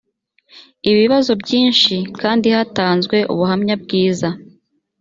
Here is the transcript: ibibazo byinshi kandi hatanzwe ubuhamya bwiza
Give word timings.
ibibazo 0.91 1.31
byinshi 1.41 1.95
kandi 2.21 2.47
hatanzwe 2.55 3.17
ubuhamya 3.33 3.75
bwiza 3.83 4.29